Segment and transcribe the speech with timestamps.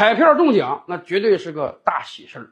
[0.00, 2.50] 彩票中奖那绝对是个大喜事儿。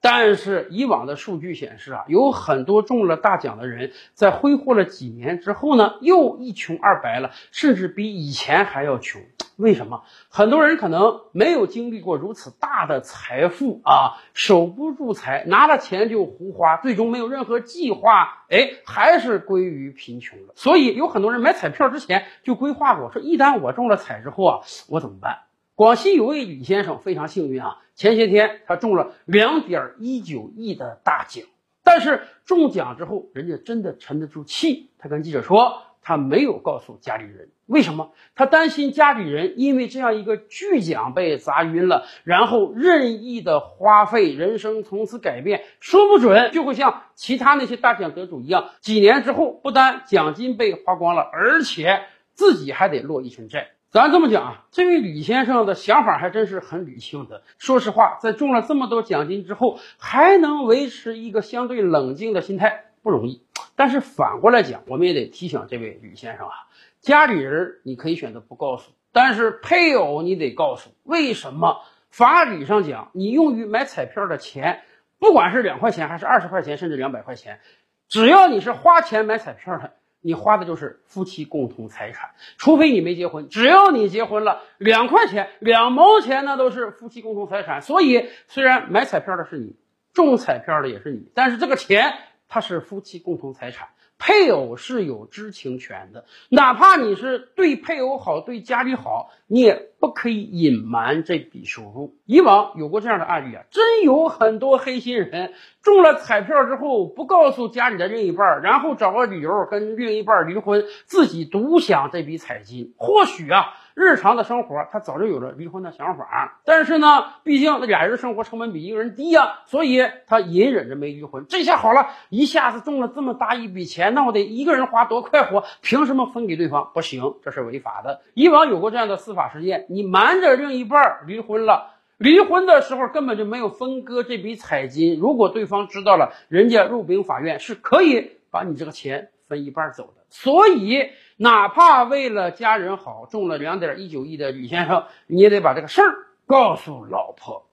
[0.00, 9.22] 但是以往的数据显示啊，有很多中了大奖的人，在挥霍了几年之后呢，又一穷二白了，甚至比以前还要穷。
[9.54, 10.02] 为什么？
[10.28, 20.52] 很多人可能没有经历过如此大的财富啊，守不住财，拿了钱就胡花，最终没有任何计划，哎，还是归于贫穷了。
[20.56, 25.42] 所以有很多人买彩票之前就规划过，说一旦我中了彩之后啊，我怎么办？
[25.78, 31.44] 广西有位李先生非常幸运啊，前些天他中了两点一九亿的大奖，
[31.84, 34.90] 但是中奖之后，人家真的沉得住气。
[34.98, 37.50] 他跟记者说，他没有告诉家里人。
[37.66, 38.10] 为什么？
[38.34, 52.00] 他担心家里人因为这样一个巨奖被砸晕了，然后任意的花费，人生从此改变，说不准就会像其他那些大奖得主一样，几年之后不但奖金被花光了，而且
[52.38, 53.70] 自己还得落一身债。
[53.90, 57.42] 咱这么讲啊，这位李先生的想法还真是很理性的。
[57.58, 63.42] 说实话，在中了这么多奖金之后，还能维持一个相对冷静的心态不容易。
[63.74, 66.52] 但是反过来讲，我们也得提醒这位李先生啊。
[67.00, 70.90] 家里人你可以选择不告诉，但是配偶你得告诉。
[71.02, 71.80] 为什么？
[72.08, 74.82] 法理上讲，你用于买彩票的钱，
[75.18, 77.58] 不管是两块钱还是二十块钱，甚至两百块钱，
[78.06, 79.94] 只要你是花钱买彩票的，
[80.28, 82.32] 你花的就是夫妻共同财产。
[82.58, 87.80] 除非你没结婚，只要你结婚了，两块钱、两毛钱那都是夫妻共同财产。
[87.80, 89.74] 所以，虽然买彩票的是你，
[90.12, 92.12] 中彩票的也是你，但是这个钱
[92.46, 93.88] 它是夫妻共同财产。
[94.18, 102.16] 配偶是有知情权的，哪怕你是对配偶好、对家里好，你也不可以隐瞒这笔收入。
[102.26, 112.94] 以往有过这样的案例啊，真有很多黑心人中了彩票之后不告诉家里的另一半，然后找个理由跟另一半离婚，自己独享这笔彩金。
[112.96, 113.74] 或许啊。
[113.98, 121.46] 日常的生活，他早就有了离婚的想法，但是呢，毕竟那俩人生活成本比一个人低呀，所以他隐忍着没离婚。
[121.48, 125.64] 这下好了，一下子中了这么大一笔钱，那我得一个人花多快活？
[125.82, 126.92] 凭什么分给对方？
[126.94, 128.20] 不行，这是违法的。
[128.34, 135.18] 以往有过这样的司法实践，你瞒着另一半离婚了，离婚的时候根本就没有分割这笔彩金。
[135.18, 140.24] 如果对方知道了，人家入禀法院是可以把你这个钱分一半走的。
[140.28, 141.10] 所以。
[141.40, 147.64] 哪怕为了家人好，中了两点一九亿的李先生，你也得把这个事儿告诉老婆。